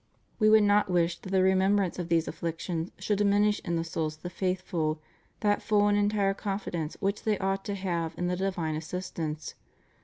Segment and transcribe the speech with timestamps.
[0.39, 4.15] We would not wish that the remembrance of these afflictions should diminish in the souls
[4.15, 4.99] of the faithful
[5.41, 9.53] that full and entire confidence which they ought to have in the divine assistance.